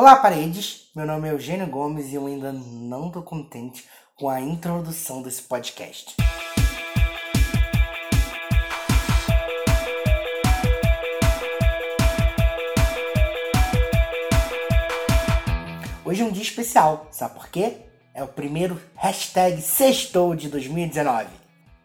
Olá, 0.00 0.14
paredes! 0.14 0.92
Meu 0.94 1.04
nome 1.04 1.26
é 1.26 1.32
Eugênio 1.32 1.66
Gomes 1.66 2.12
e 2.12 2.14
eu 2.14 2.24
ainda 2.24 2.52
não 2.52 3.10
tô 3.10 3.20
contente 3.20 3.84
com 4.14 4.28
a 4.28 4.40
introdução 4.40 5.22
desse 5.22 5.42
podcast. 5.42 6.14
Hoje 16.04 16.22
é 16.22 16.24
um 16.24 16.30
dia 16.30 16.44
especial, 16.44 17.08
sabe 17.10 17.34
por 17.34 17.48
quê? 17.48 17.78
É 18.14 18.22
o 18.22 18.28
primeiro 18.28 18.80
hashtag 18.94 19.60
sextou 19.60 20.36
de 20.36 20.48
2019. 20.48 21.26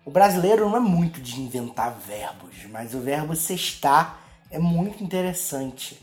O 0.06 0.12
brasileiro 0.12 0.70
não 0.70 0.78
é 0.78 0.80
muito 0.80 1.20
de 1.20 1.42
inventar 1.42 1.92
verbos, 1.98 2.64
mas 2.70 2.94
o 2.94 3.00
verbo 3.00 3.36
sextar 3.36 4.20
é 4.52 4.60
muito 4.60 5.04
interessante. 5.04 6.00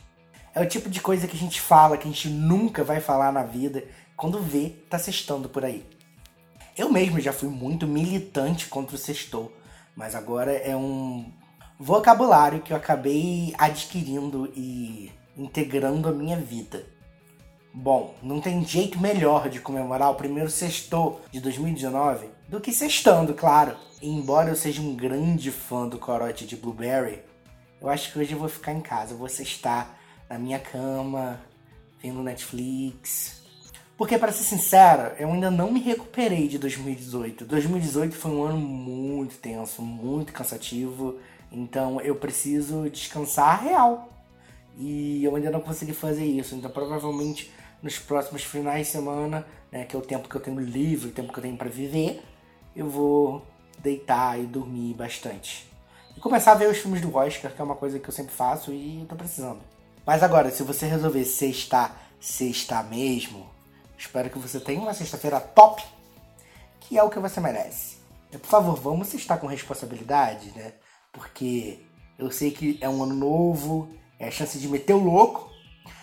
É 0.54 0.60
o 0.60 0.68
tipo 0.68 0.90
de 0.90 1.00
coisa 1.00 1.28
que 1.28 1.36
a 1.36 1.40
gente 1.40 1.60
fala, 1.60 1.96
que 1.96 2.08
a 2.08 2.10
gente 2.10 2.28
nunca 2.28 2.82
vai 2.82 3.00
falar 3.00 3.32
na 3.32 3.42
vida, 3.42 3.84
quando 4.16 4.42
vê, 4.42 4.70
tá 4.88 4.98
sextando 4.98 5.48
por 5.48 5.64
aí. 5.64 5.86
Eu 6.76 6.90
mesmo 6.90 7.20
já 7.20 7.32
fui 7.32 7.48
muito 7.48 7.86
militante 7.86 8.66
contra 8.66 8.96
o 8.96 8.98
sextou, 8.98 9.52
mas 9.94 10.14
agora 10.14 10.52
é 10.52 10.74
um 10.74 11.30
vocabulário 11.78 12.60
que 12.60 12.72
eu 12.72 12.76
acabei 12.76 13.54
adquirindo 13.56 14.52
e 14.56 15.12
integrando 15.36 16.08
a 16.08 16.12
minha 16.12 16.36
vida. 16.36 16.84
Bom, 17.72 18.14
não 18.20 18.40
tem 18.40 18.64
jeito 18.64 18.98
melhor 18.98 19.48
de 19.48 19.60
comemorar 19.60 20.10
o 20.10 20.16
primeiro 20.16 20.50
sextou 20.50 21.20
de 21.30 21.40
2019 21.40 22.28
do 22.48 22.60
que 22.60 22.72
sextando, 22.72 23.32
claro. 23.32 23.76
E 24.02 24.08
embora 24.08 24.50
eu 24.50 24.56
seja 24.56 24.82
um 24.82 24.96
grande 24.96 25.52
fã 25.52 25.86
do 25.86 25.98
corote 25.98 26.44
de 26.44 26.56
Blueberry, 26.56 27.22
eu 27.80 27.88
acho 27.88 28.12
que 28.12 28.18
hoje 28.18 28.32
eu 28.32 28.38
vou 28.38 28.48
ficar 28.48 28.72
em 28.72 28.80
casa, 28.80 29.14
vou 29.14 29.28
sextar 29.28 29.99
na 30.30 30.38
minha 30.38 30.60
cama, 30.60 31.40
vendo 32.00 32.22
Netflix. 32.22 33.42
Porque, 33.96 34.16
para 34.16 34.32
ser 34.32 34.44
sincera, 34.44 35.14
eu 35.18 35.30
ainda 35.30 35.50
não 35.50 35.70
me 35.70 35.80
recuperei 35.80 36.48
de 36.48 36.56
2018. 36.56 37.44
2018 37.44 38.14
foi 38.14 38.30
um 38.30 38.44
ano 38.44 38.56
muito 38.56 39.36
tenso, 39.36 39.82
muito 39.82 40.32
cansativo. 40.32 41.18
Então 41.52 42.00
eu 42.00 42.14
preciso 42.14 42.88
descansar 42.88 43.62
real. 43.62 44.08
E 44.78 45.22
eu 45.22 45.34
ainda 45.34 45.50
não 45.50 45.60
consegui 45.60 45.92
fazer 45.92 46.24
isso. 46.24 46.54
Então 46.54 46.70
provavelmente 46.70 47.52
nos 47.82 47.98
próximos 47.98 48.42
finais 48.42 48.86
de 48.86 48.92
semana, 48.92 49.44
né, 49.70 49.84
que 49.84 49.96
é 49.96 49.98
o 49.98 50.02
tempo 50.02 50.28
que 50.28 50.36
eu 50.36 50.40
tenho 50.40 50.60
livre, 50.60 51.08
o 51.08 51.12
tempo 51.12 51.32
que 51.32 51.38
eu 51.38 51.42
tenho 51.42 51.56
para 51.56 51.68
viver, 51.68 52.22
eu 52.74 52.88
vou 52.88 53.44
deitar 53.78 54.38
e 54.38 54.44
dormir 54.44 54.94
bastante. 54.94 55.70
E 56.16 56.20
começar 56.20 56.52
a 56.52 56.54
ver 56.54 56.68
os 56.70 56.78
filmes 56.78 57.00
do 57.00 57.14
Oscar, 57.14 57.52
que 57.52 57.60
é 57.60 57.64
uma 57.64 57.76
coisa 57.76 57.98
que 57.98 58.08
eu 58.08 58.12
sempre 58.12 58.32
faço 58.32 58.72
e 58.72 59.04
tô 59.08 59.16
precisando. 59.16 59.60
Mas 60.10 60.24
agora, 60.24 60.50
se 60.50 60.64
você 60.64 60.88
resolver 60.88 61.24
sextar, 61.24 61.96
sextar 62.20 62.84
mesmo, 62.84 63.48
espero 63.96 64.28
que 64.28 64.40
você 64.40 64.58
tenha 64.58 64.80
uma 64.80 64.92
sexta-feira 64.92 65.38
top, 65.38 65.84
que 66.80 66.98
é 66.98 67.02
o 67.04 67.08
que 67.08 67.20
você 67.20 67.38
merece. 67.40 67.98
E, 68.32 68.36
por 68.36 68.48
favor, 68.48 68.74
vamos 68.74 69.06
sextar 69.06 69.38
com 69.38 69.46
responsabilidade, 69.46 70.50
né? 70.56 70.72
Porque 71.12 71.86
eu 72.18 72.28
sei 72.32 72.50
que 72.50 72.76
é 72.80 72.88
um 72.88 73.04
ano 73.04 73.14
novo, 73.14 73.88
é 74.18 74.26
a 74.26 74.32
chance 74.32 74.58
de 74.58 74.66
meter 74.66 74.94
o 74.94 74.98
louco, 74.98 75.48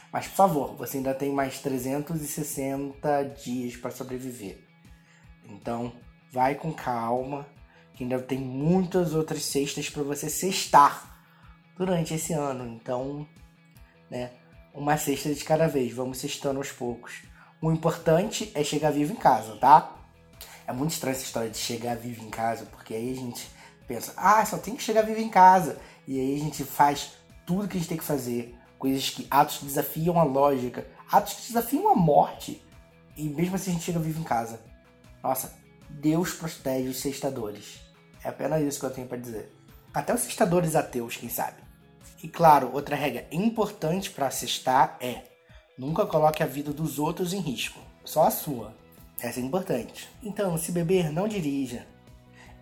mas 0.10 0.26
por 0.26 0.36
favor, 0.36 0.74
você 0.78 0.96
ainda 0.96 1.14
tem 1.14 1.34
mais 1.34 1.60
360 1.60 3.24
dias 3.44 3.76
para 3.76 3.92
sobreviver. 3.92 4.58
Então, 5.50 5.92
vai 6.32 6.56
com 6.56 6.72
calma, 6.72 7.46
que 7.94 8.04
ainda 8.06 8.20
tem 8.20 8.40
muitas 8.40 9.14
outras 9.14 9.44
sextas 9.44 9.90
para 9.90 10.04
você 10.04 10.30
sextar 10.30 11.20
durante 11.76 12.14
esse 12.14 12.32
ano. 12.32 12.66
Então, 12.66 13.28
né? 14.10 14.32
Uma 14.74 14.98
cesta 14.98 15.34
de 15.34 15.44
cada 15.44 15.68
vez, 15.68 15.94
vamos 15.94 16.20
cestando 16.20 16.60
aos 16.60 16.72
poucos. 16.72 17.24
O 17.62 17.72
importante 17.72 18.52
é 18.54 18.64
chegar 18.64 18.92
vivo 18.92 19.14
em 19.14 19.16
casa, 19.16 19.56
tá? 19.56 19.96
É 20.68 20.74
muito 20.74 20.92
estranha 20.92 21.16
essa 21.16 21.26
história 21.26 21.50
de 21.50 21.58
chegar 21.58 21.96
vivo 21.96 22.24
em 22.24 22.30
casa, 22.30 22.66
porque 22.66 22.94
aí 22.94 23.12
a 23.12 23.16
gente 23.16 23.50
pensa, 23.88 24.14
ah, 24.18 24.46
só 24.46 24.58
tem 24.58 24.76
que 24.76 24.84
chegar 24.84 25.02
vivo 25.02 25.20
em 25.20 25.30
casa. 25.30 25.80
E 26.08 26.20
aí 26.20 26.36
a 26.36 26.40
gente 26.40 26.64
faz 26.64 27.14
tudo 27.46 27.68
que 27.68 27.78
a 27.78 27.80
gente 27.80 27.90
tem 27.90 27.98
que 27.98 28.04
fazer. 28.04 28.56
Coisas 28.78 29.10
que. 29.10 29.26
atos 29.32 29.58
que 29.58 29.66
desafiam 29.66 30.20
a 30.20 30.24
lógica, 30.24 30.86
atos 31.12 31.34
que 31.34 31.48
desafiam 31.48 31.90
a 31.90 31.96
morte. 31.96 32.62
E 33.16 33.24
mesmo 33.24 33.56
assim 33.56 33.72
a 33.72 33.74
gente 33.74 33.86
chega 33.86 34.00
vivo 34.00 34.20
em 34.20 34.24
casa. 34.24 34.60
Nossa, 35.24 35.56
Deus 35.90 36.34
protege 36.34 36.90
os 36.90 37.00
sextadores. 37.00 37.80
É 38.24 38.30
apenas 38.30 38.62
isso 38.62 38.80
que 38.80 38.86
eu 38.86 38.92
tenho 38.92 39.08
para 39.08 39.18
dizer. 39.18 39.52
Até 39.94 40.14
os 40.14 40.22
sextadores 40.22 40.76
ateus, 40.76 41.18
quem 41.18 41.30
sabe. 41.30 41.67
E 42.22 42.28
claro, 42.28 42.72
outra 42.74 42.96
regra 42.96 43.28
importante 43.32 44.10
para 44.10 44.32
cestar 44.32 44.98
é 45.00 45.22
nunca 45.78 46.06
coloque 46.06 46.42
a 46.42 46.48
vida 46.48 46.74
dos 46.74 46.98
outros 46.98 47.32
em 47.32 47.40
risco, 47.40 47.80
só 48.04 48.24
a 48.24 48.32
sua. 48.32 48.74
Essa 49.20 49.40
é 49.40 49.44
importante. 49.44 50.10
Então, 50.24 50.58
se 50.58 50.72
beber, 50.72 51.12
não 51.12 51.28
dirija. 51.28 51.86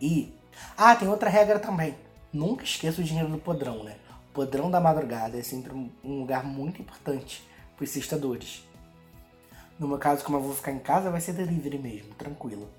E 0.02 0.34
ah, 0.78 0.96
tem 0.96 1.08
outra 1.08 1.30
regra 1.30 1.58
também. 1.58 1.96
Nunca 2.34 2.66
esqueça 2.66 3.02
o 3.02 3.04
dinheiro 3.04 3.30
do 3.30 3.38
podrão, 3.38 3.84
né? 3.84 3.96
O 4.30 4.34
podrão 4.34 4.70
da 4.70 4.82
madrugada 4.82 5.38
é 5.38 5.44
sempre 5.44 5.74
um 5.74 6.20
lugar 6.20 6.44
muito 6.44 6.82
importante 6.82 7.42
para 7.78 7.84
os 7.86 7.90
cestadores. 7.90 8.64
No 9.80 9.88
meu 9.88 9.98
caso, 9.98 10.24
como 10.24 10.38
eu 10.38 10.42
vou 10.42 10.54
ficar 10.54 10.72
em 10.72 10.80
casa, 10.80 11.10
vai 11.10 11.22
ser 11.22 11.34
delivery 11.34 11.78
mesmo, 11.78 12.14
tranquilo. 12.16 12.70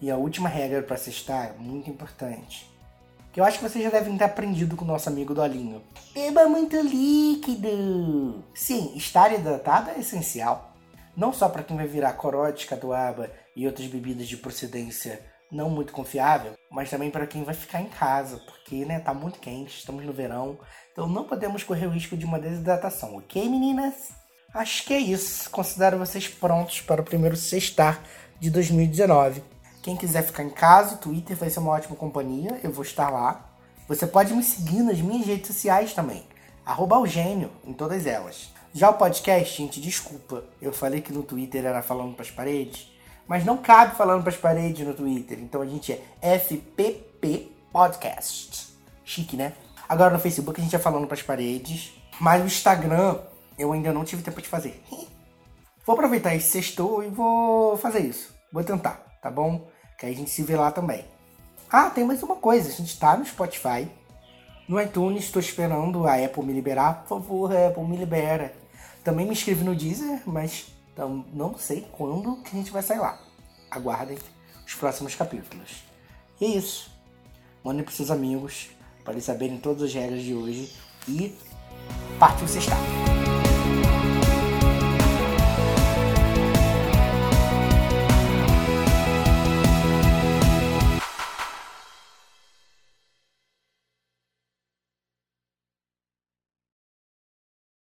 E 0.00 0.10
a 0.10 0.16
última 0.16 0.48
regra 0.48 0.82
para 0.82 0.96
cestar, 0.96 1.54
muito 1.58 1.88
importante 1.88 2.75
que 3.36 3.40
eu 3.40 3.44
acho 3.44 3.58
que 3.58 3.68
vocês 3.68 3.84
já 3.84 3.90
devem 3.90 4.16
ter 4.16 4.24
aprendido 4.24 4.76
com 4.76 4.84
o 4.86 4.88
nosso 4.88 5.10
amigo 5.10 5.34
Dolinho. 5.34 5.82
Beba 6.14 6.48
muito 6.48 6.74
líquido! 6.80 8.42
Sim, 8.54 8.94
estar 8.96 9.30
hidratado 9.30 9.90
é 9.90 9.98
essencial. 9.98 10.72
Não 11.14 11.34
só 11.34 11.46
para 11.46 11.62
quem 11.62 11.76
vai 11.76 11.86
virar 11.86 12.14
corote, 12.14 12.66
catuaba 12.66 13.30
e 13.54 13.66
outras 13.66 13.88
bebidas 13.88 14.26
de 14.26 14.38
procedência 14.38 15.20
não 15.52 15.68
muito 15.68 15.92
confiável, 15.92 16.54
mas 16.70 16.88
também 16.88 17.10
para 17.10 17.26
quem 17.26 17.44
vai 17.44 17.52
ficar 17.52 17.82
em 17.82 17.90
casa, 17.90 18.38
porque 18.38 18.86
né, 18.86 19.00
tá 19.00 19.12
muito 19.12 19.38
quente, 19.38 19.80
estamos 19.80 20.02
no 20.06 20.14
verão, 20.14 20.58
então 20.90 21.06
não 21.06 21.24
podemos 21.24 21.62
correr 21.62 21.84
o 21.84 21.90
risco 21.90 22.16
de 22.16 22.24
uma 22.24 22.38
desidratação, 22.38 23.18
ok 23.18 23.50
meninas? 23.50 24.12
Acho 24.54 24.82
que 24.82 24.94
é 24.94 24.98
isso. 24.98 25.50
Considero 25.50 25.98
vocês 25.98 26.26
prontos 26.26 26.80
para 26.80 27.02
o 27.02 27.04
primeiro 27.04 27.36
sextar 27.36 28.02
de 28.40 28.50
2019. 28.50 29.42
Quem 29.86 29.94
quiser 29.94 30.24
ficar 30.24 30.42
em 30.42 30.50
casa, 30.50 30.96
o 30.96 30.98
Twitter 30.98 31.36
vai 31.36 31.48
ser 31.48 31.60
uma 31.60 31.70
ótima 31.70 31.94
companhia, 31.94 32.58
eu 32.60 32.72
vou 32.72 32.82
estar 32.82 33.08
lá. 33.08 33.48
Você 33.86 34.04
pode 34.04 34.34
me 34.34 34.42
seguir 34.42 34.82
nas 34.82 35.00
minhas 35.00 35.24
redes 35.24 35.46
sociais 35.46 35.94
também, 35.94 36.26
arroba 36.64 36.96
em 37.06 37.72
todas 37.72 38.04
elas. 38.04 38.52
Já 38.74 38.90
o 38.90 38.94
podcast, 38.94 39.56
gente, 39.56 39.80
desculpa, 39.80 40.42
eu 40.60 40.72
falei 40.72 41.00
que 41.00 41.12
no 41.12 41.22
Twitter 41.22 41.64
era 41.64 41.82
falando 41.82 42.14
para 42.14 42.24
as 42.24 42.32
paredes, 42.32 42.92
mas 43.28 43.44
não 43.44 43.58
cabe 43.58 43.94
falando 43.94 44.22
para 44.22 44.32
as 44.32 44.36
paredes 44.36 44.84
no 44.84 44.92
Twitter, 44.92 45.38
então 45.38 45.62
a 45.62 45.66
gente 45.66 45.92
é 45.92 46.36
FPP 46.36 47.52
Podcast. 47.72 48.76
Chique, 49.04 49.36
né? 49.36 49.52
Agora 49.88 50.12
no 50.12 50.18
Facebook 50.18 50.60
a 50.60 50.64
gente 50.64 50.74
é 50.74 50.80
falando 50.80 51.06
para 51.06 51.14
as 51.14 51.22
paredes, 51.22 51.94
mas 52.20 52.40
no 52.40 52.48
Instagram 52.48 53.20
eu 53.56 53.72
ainda 53.72 53.92
não 53.92 54.04
tive 54.04 54.24
tempo 54.24 54.42
de 54.42 54.48
fazer. 54.48 54.82
Vou 55.86 55.94
aproveitar 55.94 56.34
esse 56.34 56.48
sextou 56.48 57.04
e 57.04 57.08
vou 57.08 57.76
fazer 57.76 58.00
isso. 58.00 58.34
Vou 58.52 58.64
tentar, 58.64 59.06
tá 59.22 59.30
bom? 59.30 59.68
Que 59.96 60.06
aí 60.06 60.12
a 60.12 60.16
gente 60.16 60.30
se 60.30 60.42
vê 60.42 60.56
lá 60.56 60.70
também. 60.70 61.04
Ah, 61.70 61.90
tem 61.90 62.04
mais 62.04 62.22
uma 62.22 62.36
coisa. 62.36 62.68
A 62.68 62.72
gente 62.72 62.92
está 62.92 63.16
no 63.16 63.24
Spotify. 63.24 63.88
No 64.68 64.80
iTunes, 64.80 65.24
estou 65.24 65.40
esperando 65.40 66.06
a 66.06 66.14
Apple 66.16 66.44
me 66.44 66.52
liberar. 66.52 67.02
Por 67.02 67.20
favor, 67.20 67.56
Apple, 67.56 67.84
me 67.84 67.96
libera. 67.96 68.54
Também 69.04 69.24
me 69.24 69.32
inscrevi 69.32 69.64
no 69.64 69.74
Deezer, 69.74 70.22
mas 70.26 70.66
então, 70.92 71.24
não 71.32 71.56
sei 71.58 71.86
quando 71.92 72.36
que 72.42 72.56
a 72.56 72.58
gente 72.58 72.70
vai 72.70 72.82
sair 72.82 72.98
lá. 72.98 73.20
Aguardem 73.70 74.18
os 74.66 74.74
próximos 74.74 75.14
capítulos. 75.14 75.84
E 76.40 76.46
é 76.46 76.48
isso. 76.48 76.90
Mandem 77.62 77.84
para 77.84 77.92
seus 77.92 78.10
amigos 78.10 78.70
para 79.04 79.12
eles 79.12 79.24
saberem 79.24 79.58
todas 79.58 79.82
as 79.82 79.94
regras 79.94 80.22
de 80.22 80.34
hoje 80.34 80.74
e 81.06 81.36
partiu 82.18 82.48
sexta. 82.48 82.74